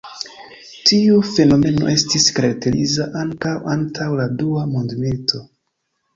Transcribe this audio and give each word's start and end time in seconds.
Tiu 0.91 1.19
fenomeno 1.33 1.91
estis 1.91 2.25
karakteriza 2.39 3.07
ankaŭ 3.25 3.53
antaŭ 3.75 4.09
la 4.23 4.27
dua 4.43 4.67
mondmilito. 4.75 5.45